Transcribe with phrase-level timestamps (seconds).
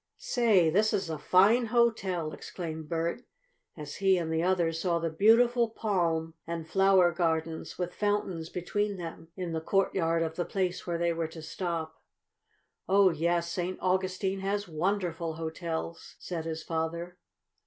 [0.17, 3.21] "Say, this is a fine hotel!" exclaimed Bert
[3.77, 8.97] as he and the others saw the beautiful palm and flower gardens, with fountains between
[8.97, 12.01] them, in the courtyard of the place where they were to stop.
[12.89, 13.77] "Oh, yes, St.
[13.79, 17.19] Augustine has wonderful hotels," said his father.